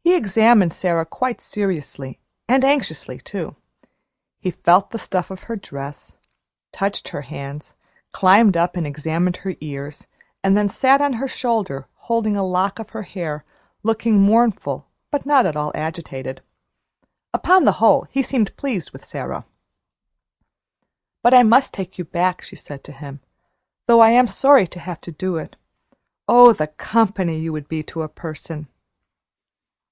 [0.00, 2.18] He examined Sara quite seriously,
[2.48, 3.56] and anxiously, too.
[4.40, 6.16] He felt the stuff of her dress,
[6.72, 7.74] touched her hands,
[8.10, 10.06] climbed up and examined her ears,
[10.42, 13.44] and then sat on her shoulder holding a lock of her hair,
[13.82, 16.40] looking mournful but not at all agitated.
[17.34, 19.44] Upon the whole, he seemed pleased with Sara.
[21.22, 23.20] "But I must take you back," she said to him,
[23.84, 25.56] "though I'm sorry to have to do it.
[26.26, 28.68] Oh, the company you would be to a person!"